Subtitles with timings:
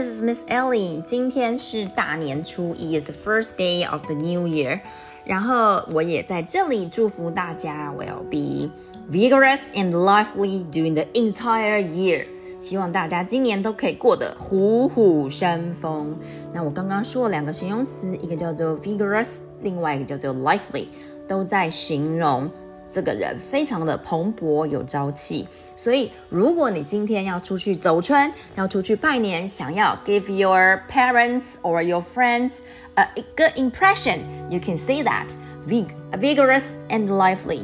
[0.00, 1.02] This is Miss Ellie.
[1.02, 4.80] 今天是大年初一，is the first day of the new year.
[5.26, 8.70] 然后我也在这里祝福大家，will be
[9.12, 12.26] vigorous and lively during the entire year.
[12.60, 16.18] 希望大家今年都可以过得虎虎生风。
[16.54, 20.86] 那我刚刚说了两个形容词，一个叫做 vigorous，另外一个叫做 lively，
[21.28, 22.50] 都在形容
[22.90, 25.46] 这个人非常的蓬勃有朝气。
[25.76, 32.60] 所以，如果你今天要出去走春，要出去拜年，想要 give your parents or your friends
[32.94, 35.34] a good impression，you can say that
[35.66, 37.62] vigorous and lively。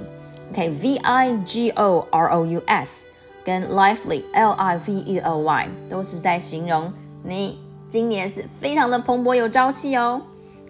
[0.52, 3.08] OK，V I G O R O U S。
[3.44, 10.20] 跟 lively l i v e l y 都是在形容你今年是非常的蓬勃有朝气哦。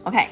[0.04, 0.28] OK，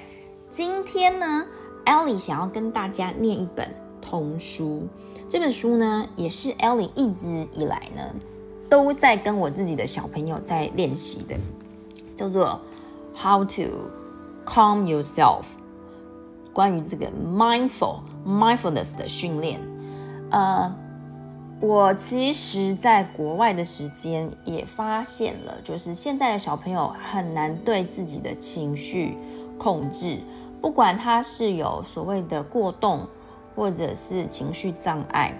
[0.51, 1.47] 今天呢
[1.87, 3.67] ，Ellie 想要跟大家念一本
[4.15, 4.87] 童书。
[5.29, 8.03] 这本书呢，也是 Ellie 一直以来呢
[8.69, 11.37] 都在跟我自己的小朋友在练习的，
[12.17, 12.61] 叫做
[13.17, 13.91] How to
[14.47, 15.45] Calm Yourself，
[16.53, 19.61] 关于这个 mindful mindfulness 的训练，
[20.31, 20.75] 呃。
[21.61, 29.17] 我其实，在国外的时间也发现了，就是现在的小朋友很难对自己的情绪
[29.57, 30.19] 控制，
[30.61, 33.07] 不管他是有所谓的过动，
[33.55, 35.33] 或者是情绪障碍，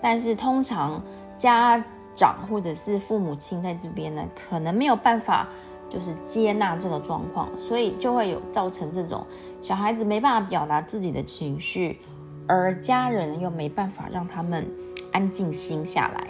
[0.00, 1.02] 但是通常
[1.38, 1.82] 家
[2.14, 5.48] 长或者是父母亲在这边呢，可能没有办法
[5.88, 9.26] 就是接纳这个状况，所以就会有造成这种
[9.60, 12.00] 小孩子没办法表达自己的情绪，
[12.46, 14.66] 而家人又没办法让他们。
[15.14, 16.26] 安静心下来。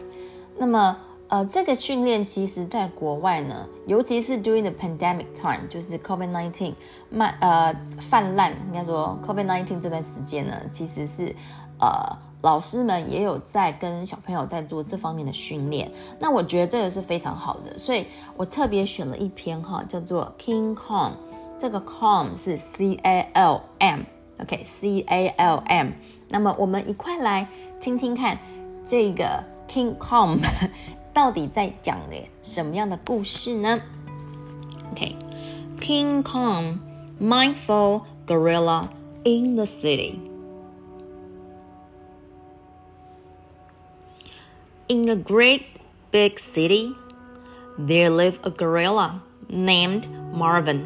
[0.58, 0.94] 那么，
[1.34, 6.74] 呃，这个训练其实在国外呢，尤其是 during the pandemic time，就是 COVID nineteen
[7.10, 11.34] 慢呃泛滥，应该说 COVID nineteen 这段时间呢，其实是
[11.80, 15.90] 呃老师们也有在跟小朋友在做这方面的训练。
[16.20, 18.06] 那我觉得这个是非常好的，所以
[18.36, 21.14] 我特别选了一篇哈，叫做 King Calm。
[21.58, 25.88] 这个 Calm 是 C A L M，OK，C A L M。
[26.28, 27.48] 那么我们一块来
[27.80, 28.38] 听听看。
[28.86, 30.38] 这个 King Kong
[31.13, 33.81] 到底在讲的什么样的故事呢？
[34.91, 36.79] OK，King Kong
[37.19, 38.89] mindful gorilla
[39.23, 40.19] in the city.
[44.87, 45.63] In a great
[46.11, 46.95] big city,
[47.77, 50.85] there lived a gorilla named Marvin.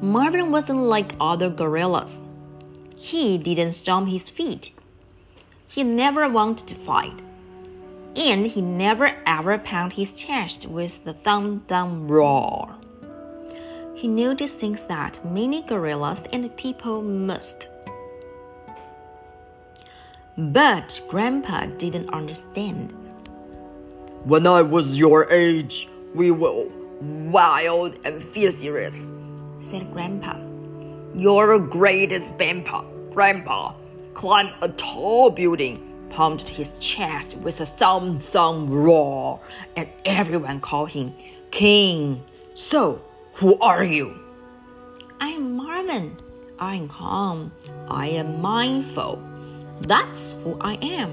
[0.00, 2.22] Marvin wasn't like other gorillas.
[2.96, 4.72] He didn't stomp his feet
[5.68, 7.20] he never wanted to fight.
[8.15, 12.75] And he never ever pounded his chest with the thumb thumb roar.
[13.95, 17.67] He knew noticed things that many gorillas and people must.
[20.37, 22.93] But Grandpa didn't understand.
[24.25, 26.65] When I was your age, we were
[27.01, 29.11] wild and fierce,
[29.59, 30.37] said Grandpa.
[31.15, 33.73] Your greatest grandpa, Grandpa,
[34.13, 39.39] climbed a tall building, pumped his chest with a thumb thumb roar,
[39.75, 41.11] and everyone called him
[41.49, 42.23] King.
[42.53, 43.01] So,
[43.33, 44.15] who are you?
[45.19, 46.15] I am Marvin.
[46.59, 47.51] I am calm.
[47.87, 49.21] I am mindful.
[49.81, 51.11] That's who I am.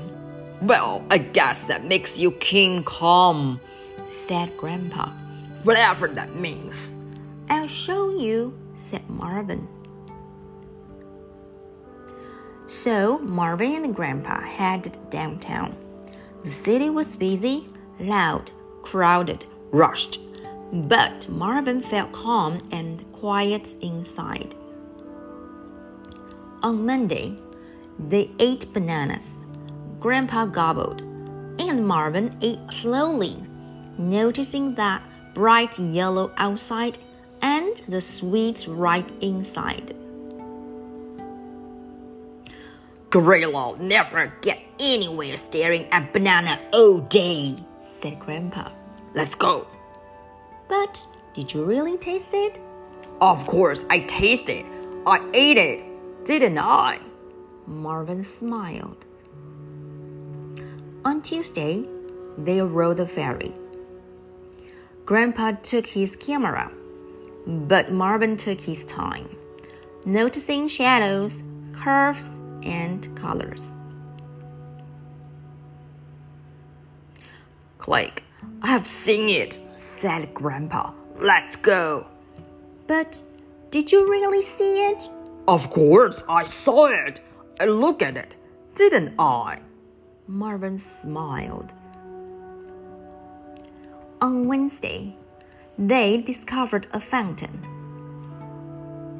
[0.60, 3.58] Well, I guess that makes you King Calm,
[4.06, 5.08] said Grandpa.
[5.62, 6.94] Whatever that means.
[7.48, 9.66] I'll show you, said Marvin.
[12.70, 15.76] So Marvin and Grandpa headed downtown.
[16.44, 20.20] The city was busy, loud, crowded, rushed,
[20.72, 24.54] but Marvin felt calm and quiet inside.
[26.62, 27.34] On Monday,
[27.98, 29.40] they ate bananas.
[29.98, 31.00] Grandpa gobbled,
[31.58, 33.34] and Marvin ate slowly,
[33.98, 35.02] noticing that
[35.34, 36.98] bright yellow outside
[37.42, 39.96] and the sweet ripe inside.
[43.10, 48.70] Gorilla never get anywhere staring at banana all day, said Grandpa.
[49.14, 49.66] Let's go.
[50.68, 51.04] But
[51.34, 52.60] did you really taste it?
[53.20, 54.64] Of course, I tasted.
[55.06, 57.00] I ate it, didn't I?
[57.66, 59.06] Marvin smiled.
[61.04, 61.84] On Tuesday,
[62.38, 63.52] they rode the ferry.
[65.04, 66.70] Grandpa took his camera,
[67.46, 69.28] but Marvin took his time,
[70.04, 71.42] noticing shadows,
[71.72, 72.30] curves,
[72.64, 73.72] and colors.
[77.78, 78.22] Click.
[78.62, 80.92] I have seen it, said Grandpa.
[81.16, 82.06] Let's go.
[82.86, 83.22] But
[83.70, 85.08] did you really see it?
[85.48, 87.20] Of course, I saw it.
[87.58, 88.36] I look at it,
[88.74, 89.60] didn't I?
[90.26, 91.74] Marvin smiled.
[94.20, 95.16] On Wednesday,
[95.78, 97.58] they discovered a fountain.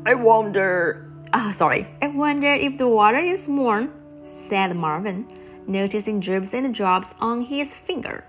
[0.06, 1.09] I wonder.
[1.32, 1.86] Oh, sorry.
[2.02, 3.92] I wonder if the water is warm,
[4.24, 5.26] said Marvin,
[5.66, 8.24] noticing drips and drops on his finger.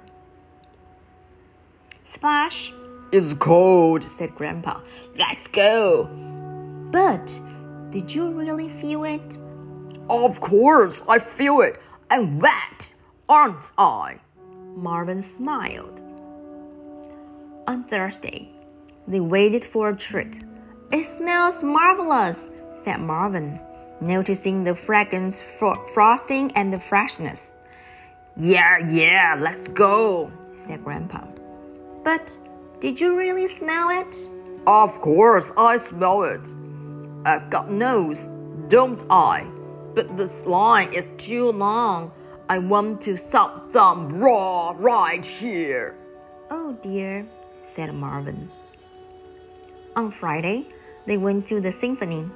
[2.04, 2.74] Splash,
[3.12, 4.04] It's cold.
[4.04, 4.82] said Grandpa.
[5.18, 6.06] Let's go.
[6.92, 7.40] But
[7.92, 9.38] did you really feel it?
[10.10, 11.82] Of course, I feel it.
[12.10, 12.94] I'm wet,
[13.30, 14.20] aren't I?
[14.76, 16.02] Marvin smiled.
[17.68, 18.50] On Thursday,
[19.08, 20.44] they waited for a treat.
[20.92, 22.52] It smells marvelous,
[22.84, 23.60] said Marvin,
[24.00, 27.54] noticing the fragrance, fro- frosting, and the freshness.
[28.38, 30.32] Yeah, yeah, let's go.
[30.54, 31.26] said Grandpa.
[32.04, 32.38] But
[32.80, 34.16] did you really smell it?
[34.66, 36.54] Of course, I smell it.
[37.26, 38.30] Uh, I got nose,
[38.68, 39.48] don't I?
[39.94, 42.12] But this line is too long.
[42.50, 45.96] I want to thump thump raw right here.
[46.50, 47.28] Oh dear,
[47.64, 48.50] said Marvin.
[49.96, 50.66] On Friday,
[51.06, 52.30] they went to the symphony.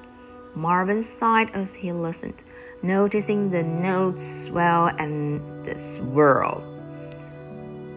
[0.55, 2.43] Marvin sighed as he listened,
[2.81, 6.63] noticing the notes swell and the swirl.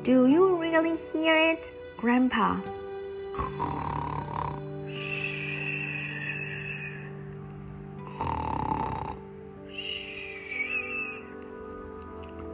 [0.03, 2.59] Do you really hear it, Grandpa?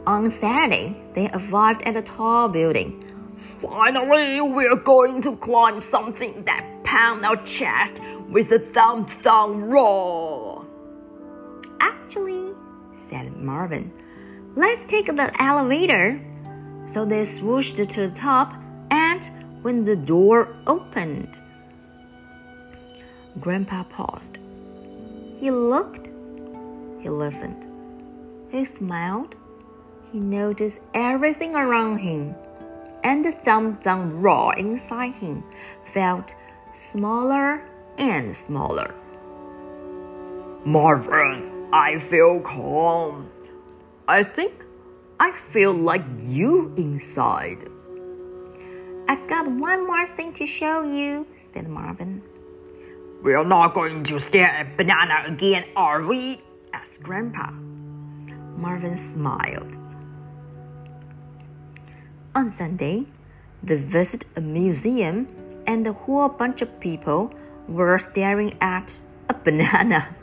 [0.07, 3.03] On Saturday, they arrived at a tall building.
[3.37, 7.99] Finally, we're going to climb something that pound our chest
[8.29, 10.63] with a thump thump raw.
[11.79, 12.53] Actually,
[12.91, 13.91] said Marvin,
[14.55, 16.21] let's take the elevator.
[16.87, 18.53] So they swooshed to the top,
[18.91, 19.25] and
[19.61, 21.35] when the door opened,
[23.39, 24.39] Grandpa paused.
[25.39, 26.09] He looked,
[26.99, 27.67] he listened,
[28.49, 29.35] he smiled,
[30.11, 32.35] he noticed everything around him,
[33.03, 35.43] and the thump thump raw inside him
[35.83, 36.35] felt
[36.73, 38.93] smaller and smaller.
[40.65, 43.29] Marvin, I feel calm.
[44.07, 44.65] I think
[45.19, 47.63] I feel like you inside.
[49.07, 52.23] I got one more thing to show you, said Marvin.
[53.21, 56.41] We're not going to stare at banana again, are we?
[56.73, 57.51] asked Grandpa.
[58.57, 59.77] Marvin smiled.
[62.35, 63.05] On Sunday,
[63.63, 65.27] they visited a museum,
[65.65, 67.33] and a whole bunch of people
[67.67, 70.15] were staring at a banana.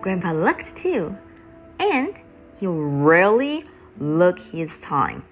[0.00, 1.16] Grandpa looked too,
[1.78, 2.14] and
[2.58, 3.64] he really
[3.98, 5.22] looked his time.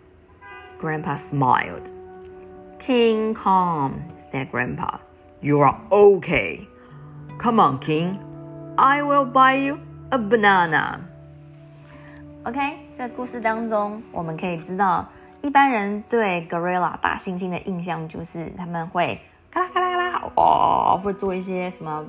[0.79, 1.91] Grandpa smiled.
[2.79, 4.99] King Calm, said Grandpa,
[5.41, 6.67] you are okay.
[7.39, 8.19] Come on, King.
[8.77, 9.79] I will buy you
[10.11, 11.01] a banana.
[12.45, 15.09] OK，在故事当中，我们可以知道，
[15.43, 19.21] 一般人对 gorilla 大猩猩的印象就是他们会
[19.65, 22.05] 咔啦啦啦，哦，会做一些什么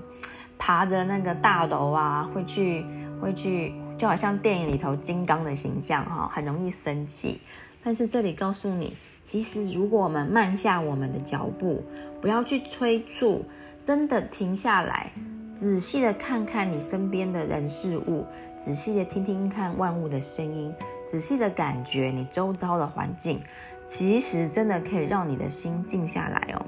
[0.58, 2.86] 爬着那个大楼啊，会去
[3.22, 7.40] 会去，就好像电影里头金刚的形象哈，很容易生气。
[7.84, 11.84] 但是这里告诉你，其实如果我们慢下我们的脚步，
[12.22, 13.46] 不要去催促，
[13.84, 15.12] 真的停下来，
[15.56, 18.26] 仔细的看看你身边的人事物，
[18.60, 20.74] 仔细的听听看万物的声音，
[21.08, 23.40] 仔细的感觉你周遭的环境，
[23.88, 26.66] 其实真的可以让你的心静下来哦。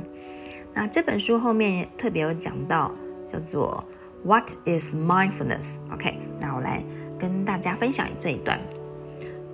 [0.79, 2.91] 那这本书后面特别有讲到，
[3.33, 3.85] 叫做
[4.25, 6.83] What is mindfulness？OK，、那我来
[7.19, 8.61] 跟大家分享这一段。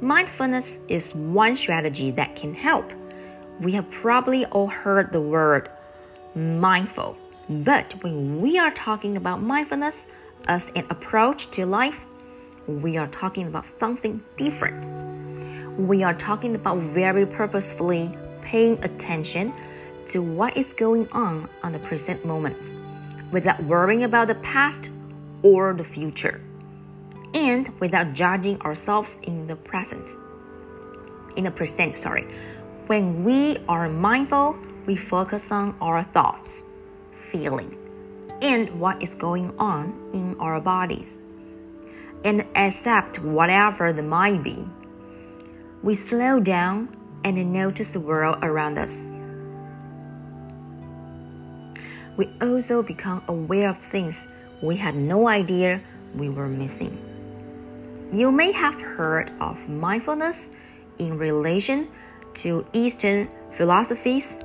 [0.00, 2.84] Mindfulness is one strategy that can help.
[3.60, 5.64] We have probably all heard the word
[6.34, 7.16] mindful,
[7.48, 10.04] but when we are talking about mindfulness
[10.46, 12.06] as an approach to life,
[12.66, 14.86] we are talking about something different.
[15.76, 19.52] We are talking about very purposefully paying attention
[20.09, 22.71] to what is going on on the present moment
[23.31, 24.91] without worrying about the past
[25.43, 26.41] or the future
[27.33, 30.09] and without judging ourselves in the present.
[31.35, 32.27] In the present, sorry.
[32.87, 36.63] When we are mindful, we focus on our thoughts,
[37.11, 37.77] feeling,
[38.41, 41.19] and what is going on in our bodies,
[42.23, 44.65] and accept whatever they might be.
[45.83, 49.07] We slow down and notice the world around us.
[52.17, 54.31] We also become aware of things
[54.61, 55.81] we had no idea
[56.15, 56.97] we were missing.
[58.13, 60.55] You may have heard of mindfulness
[60.97, 61.89] in relation
[62.35, 64.39] to Eastern philosophies,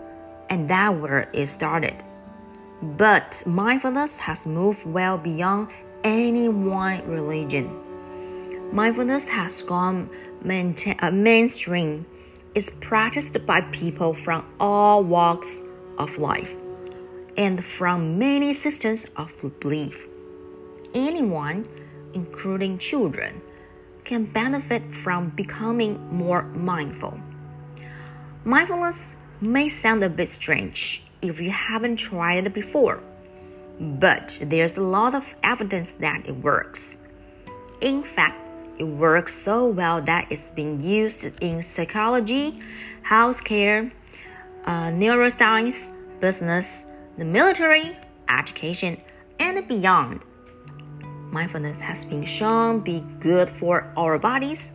[0.48, 2.02] and that where it started.
[2.82, 5.68] But mindfulness has moved well beyond
[6.02, 7.70] any one religion.
[8.72, 10.08] Mindfulness has gone
[10.42, 12.06] uh, mainstream.
[12.54, 15.60] It's practiced by people from all walks
[15.98, 16.56] of life
[17.36, 20.08] and from many systems of belief.
[20.94, 21.66] Anyone,
[22.14, 23.40] including children,
[24.04, 27.20] can benefit from becoming more mindful.
[28.44, 29.08] Mindfulness
[29.40, 33.00] may sound a bit strange if you haven't tried it before,
[33.78, 36.98] but there's a lot of evidence that it works.
[37.80, 38.38] In fact,
[38.78, 42.60] it works so well that it's being used in psychology,
[43.06, 43.92] healthcare,
[44.64, 46.86] uh, neuroscience, business,
[47.18, 47.96] the military,
[48.28, 49.00] education,
[49.38, 50.24] and beyond.
[51.30, 54.72] Mindfulness has been shown be good for our bodies,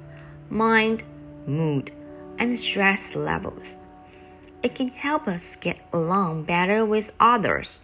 [0.50, 1.04] mind,
[1.46, 1.92] mood,
[2.38, 3.75] and stress levels.
[4.63, 7.82] It can help us get along better with others.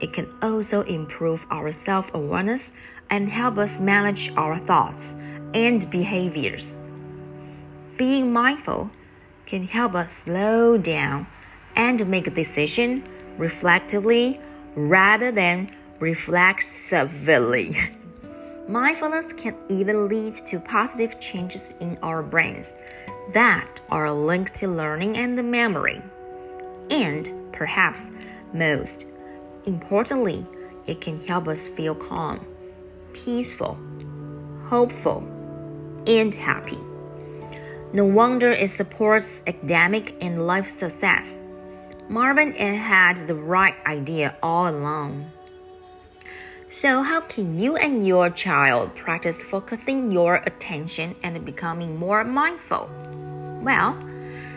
[0.00, 2.76] It can also improve our self awareness
[3.10, 5.14] and help us manage our thoughts
[5.52, 6.76] and behaviors.
[7.96, 8.90] Being mindful
[9.46, 11.26] can help us slow down
[11.76, 13.04] and make a decision
[13.38, 14.40] reflectively
[14.74, 17.78] rather than reflexively.
[18.68, 22.72] Mindfulness can even lead to positive changes in our brains
[23.32, 26.02] that are linked to learning and memory.
[26.90, 28.10] And perhaps
[28.52, 29.06] most
[29.66, 30.46] importantly,
[30.86, 32.44] it can help us feel calm,
[33.12, 33.78] peaceful,
[34.66, 35.26] hopeful,
[36.06, 36.78] and happy.
[37.92, 41.42] No wonder it supports academic and life success.
[42.08, 45.30] Marvin had the right idea all along.
[46.70, 52.90] So, how can you and your child practice focusing your attention and becoming more mindful?
[53.62, 53.96] Well,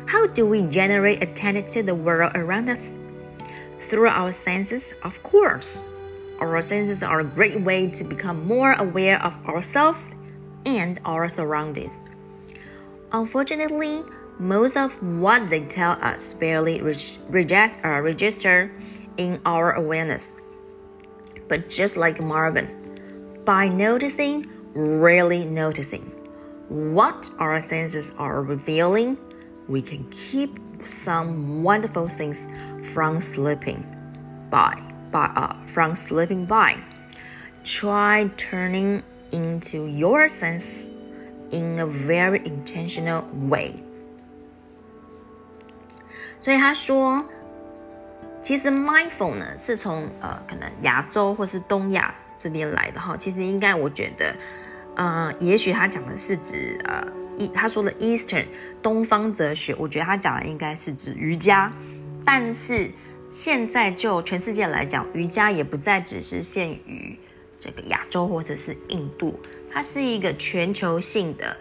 [0.07, 2.93] how do we generate attention to the world around us?
[3.79, 5.79] Through our senses, of course.
[6.39, 10.15] Our senses are a great way to become more aware of ourselves
[10.65, 11.93] and our surroundings.
[13.11, 14.03] Unfortunately,
[14.39, 16.81] most of what they tell us barely
[17.29, 18.71] register, uh, register
[19.17, 20.35] in our awareness
[21.47, 26.11] but just like Marvin, by noticing, really noticing
[26.69, 29.17] what our senses are revealing,
[29.67, 32.47] we can keep some wonderful things
[32.93, 33.85] from slipping
[34.49, 36.81] by, by uh, from slipping by.
[37.63, 40.91] Try turning into your sense
[41.51, 43.81] in a very intentional way.
[46.47, 47.25] 所以他说。
[48.39, 53.17] 其实 mindful 呢是从呃可能亚洲或是东亚这边来的哈。
[53.17, 54.33] 其实应该我觉得，
[54.95, 57.05] 呃，也许他讲的是指呃
[57.37, 58.45] 一他说的 Eastern
[58.81, 61.69] 东方哲学，我觉得他讲的应该是指瑜伽。
[62.23, 62.89] 但是
[63.33, 67.19] 现在就全世界来讲，瑜伽也不再只是限于
[67.59, 69.37] 这个亚洲或者是印度，
[69.73, 71.57] 它是一个全球性的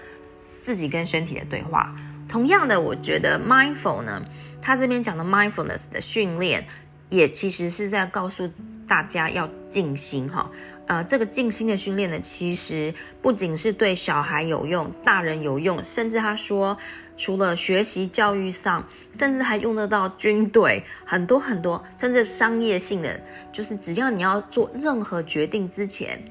[0.63, 1.97] 自己跟身体的对话。
[2.29, 4.23] 同样的，我觉得 mindful 呢。
[4.61, 6.67] 他这边讲的 mindfulness 的训练，
[7.09, 8.51] 也其实是在告诉
[8.89, 10.51] 大家要静心哈。
[10.87, 16.79] 呃，这个静心的训练呢，其实不仅是对小孩有用，大人有用，甚至他说，
[17.17, 18.87] 除了学习教育上，
[19.19, 23.21] 甚至还用得到军队，很多很多，甚至商业性的，
[23.53, 26.23] 就是只要你要做任何决定之前，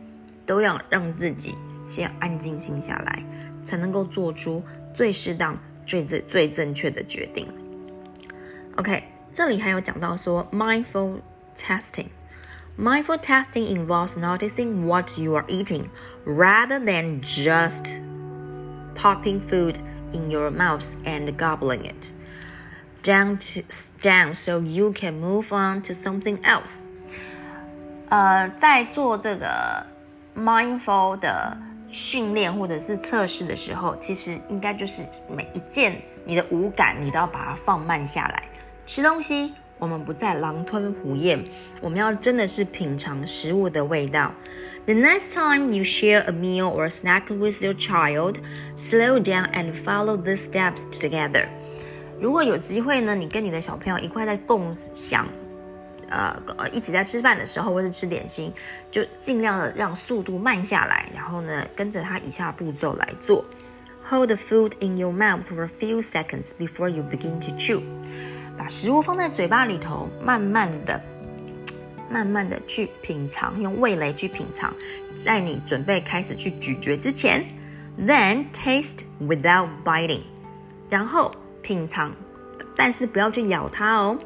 [0.45, 1.53] 都要让自己
[1.85, 3.21] 先安静心下来，
[3.61, 4.63] 才能够做出
[4.93, 7.45] 最适当、最最、最正确的决定。
[8.76, 11.20] OK，这里还有讲到说 mindful
[11.56, 15.90] testing。Mindful testing involves noticing what you are eating
[16.24, 17.90] rather than just
[18.94, 19.76] popping food
[20.12, 22.14] in your mouth and gobbling it
[23.02, 23.60] down to
[24.00, 26.78] down so you can move on to something else.
[28.08, 29.84] 呃，在做这个
[30.34, 31.54] mindful 的
[31.90, 38.44] 训练或者是测试的时候，其实应该就是每一件你的五感，你都要把它放慢下来。
[38.85, 41.43] 吃东西，我们不再狼吞虎咽，
[41.81, 44.31] 我们要真的是品尝食物的味道。
[44.85, 48.35] The next time you share a meal or snack with your child,
[48.77, 51.47] slow down and follow the steps together.
[52.19, 55.27] 如果有机会呢，你跟你的小朋友一块在共享，
[56.07, 58.53] 呃呃，一起在吃饭的时候，或是吃点心，
[58.91, 63.43] 就尽量的让速度慢下来，然后呢，跟着他以下步骤来做。
[64.07, 67.81] Hold the food in your mouth for a few seconds before you begin to chew.
[68.57, 71.01] 把食物放在嘴巴里头，慢慢的、
[72.09, 74.73] 慢慢的去品尝，用味蕾去品尝。
[75.15, 77.45] 在你准备开始去咀嚼之前
[77.99, 80.21] ，then taste without biting，
[80.89, 81.31] 然后
[81.61, 82.13] 品尝，
[82.75, 84.17] 但是不要去咬它哦。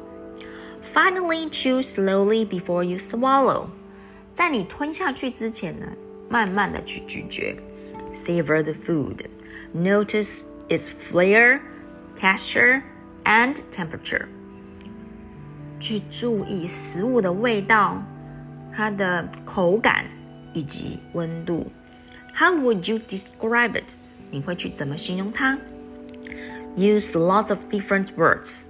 [0.82, 3.66] Finally, chew slowly before you swallow，
[4.32, 5.86] 在你吞下去之前呢，
[6.28, 7.56] 慢慢的去咀嚼。
[8.12, 9.26] Savor the food,
[9.74, 11.60] notice its flavor,
[12.18, 12.82] texture.
[13.23, 14.27] and temperature.
[15.79, 18.01] 去注意食物的味道、
[18.75, 20.05] 它的口感
[20.53, 21.71] 以及温度。
[22.33, 23.95] How would you describe it？
[24.31, 25.57] 你会去怎么形容它？
[26.75, 28.65] Use lots of different words.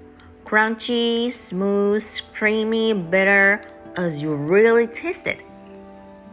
[0.45, 2.03] Crunchy, smooth,
[2.37, 3.59] creamy, bitter,
[3.95, 5.43] as you really taste it.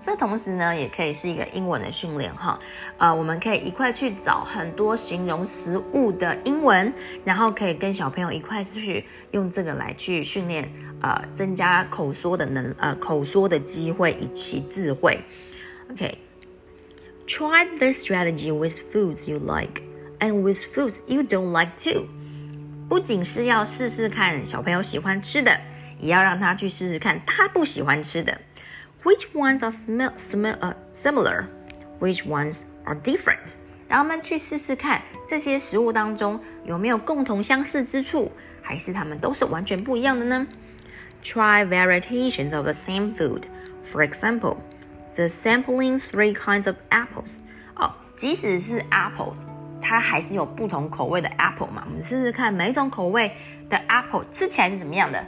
[0.08, 2.58] 这同时呢，也可以是一个英文的训练哈。
[2.98, 6.94] 呃，我们可以一块去找很多形容食物的英文，
[7.26, 10.72] 然后可以跟小朋友一块去用这个来去训练，
[11.02, 15.20] 呃，增加口说的能，呃，口说的机会以及智慧。
[15.92, 19.82] OK，try this strategy with foods you like
[20.20, 22.06] and with foods you don't like too。
[22.88, 25.60] 不仅是要试试看小朋友喜欢吃的，
[26.00, 28.40] 也要让他去试试看他不喜欢吃的。
[29.07, 31.47] Which ones are smell, smell, uh, similar?
[31.99, 33.55] Which ones are different?
[33.89, 40.47] 让我们去试试看这些食物当中有没有共同相似之处，还是它们都是完全不一样的呢？
[41.23, 43.43] Try variations of the same food.
[43.85, 44.57] For example,
[45.15, 47.39] the sampling three kinds of apples.
[47.75, 49.35] 哦，即使是 apple，
[49.81, 51.85] 它还是有不同口味的 apple 嘛。
[51.87, 53.33] 我们试试看每种口味
[53.69, 55.25] 的 apple 吃起来是怎么样的。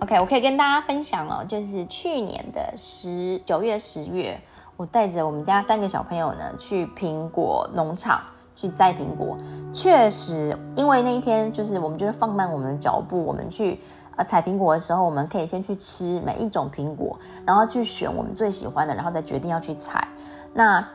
[0.00, 4.40] OK，我可以跟大家分享哦，就是去年的十九月、十月，
[4.76, 8.20] 我带着我们家三个小朋友呢去苹果农场
[8.54, 9.36] 去摘苹果。
[9.72, 13.80] 确实，因为那一天就是我们就是放慢我们的脚步，我们去
[14.14, 20.06] 呃采苹果的时候，我们可以先去吃每一种苹果，然后去选我们最喜欢的，然后再决定要去采。
[20.54, 20.86] 那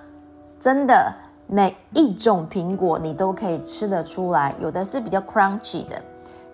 [0.62, 1.14] 真的
[1.46, 6.02] 每一种苹果你都可以吃得出来，有的是比较 crunchy 的。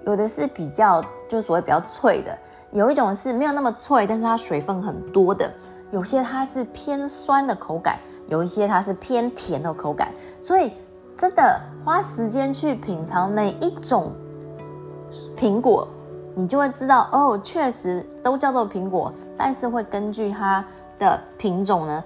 [0.06, 2.38] 有的是比较，就是所谓比较脆的，
[2.72, 5.50] 有一种是没有那么脆，但是它水分很多的，
[5.92, 10.12] 有些它是偏酸的口感，有一些它是偏甜的口感，
[10.42, 10.74] 所以
[11.16, 14.12] 真的花时间去品尝每一种
[15.38, 15.88] 苹果，
[16.34, 20.66] 你就会知道哦，确实都叫做苹果，但是会根据它
[20.98, 22.04] 的品种呢，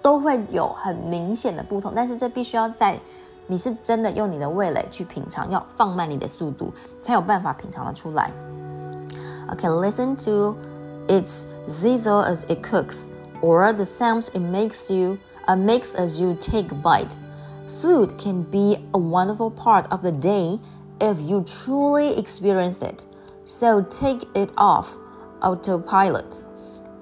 [0.00, 2.98] 都会有很明显的不同，但是这必须要在。
[3.48, 8.30] 你是真的用你的味蕾去品尝，要放慢你的速度，才有办法品尝的出来。
[9.51, 10.55] Okay, listen to
[11.07, 13.09] its sizzle as it cooks,
[13.41, 17.15] or the sounds it makes you uh, makes as you take a bite.
[17.81, 20.59] Food can be a wonderful part of the day
[20.99, 23.05] if you truly experience it.
[23.45, 24.97] So take it off
[25.41, 26.47] autopilot.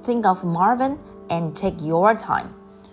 [0.04, 2.50] Think of Marvin and take your time.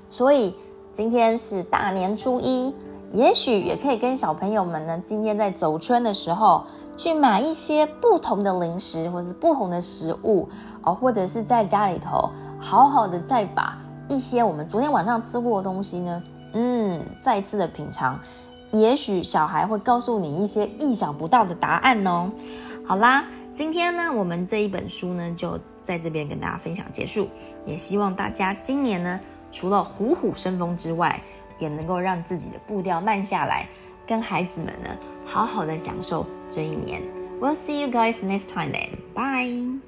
[0.09, 0.55] 所以
[0.93, 2.75] 今天是大年初一。
[3.11, 6.65] 也许也可以跟小朋友们呢，今天在走春的时候，
[6.98, 10.50] 去买一些不同的零食，或是不同的食物
[10.82, 12.30] 哦，或者是在家里头
[12.60, 13.78] 好好的再把
[14.10, 18.20] 一些我们昨天晚上吃过的东西呢，嗯，再次的品尝。
[18.72, 22.30] 也许小孩会告诉你一些意想不到的答案哦。
[22.86, 27.30] 好啦，今天呢，我们这一本书呢，就在这边跟大家分享结束。
[27.66, 29.20] 也希望大家今年呢，
[29.52, 31.22] 除了虎虎生风之外，
[31.60, 33.68] 也能够让自己的步调慢下来，
[34.06, 34.90] 跟孩子们呢
[35.28, 37.02] 好好的享受这一年。
[37.40, 38.98] We'll see you guys next time then.
[39.14, 39.87] Bye.